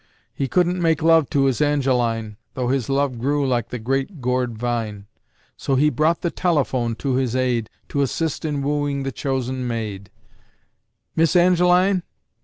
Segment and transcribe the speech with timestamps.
[0.33, 4.57] He couldn't make love to his Angeline Though his love grew like the Great Gourd
[4.57, 5.05] Vine;
[5.57, 10.09] So he brought the telephone to his aid To assist in wooing the chosen maid:
[11.15, 12.01] "Miss Angeline?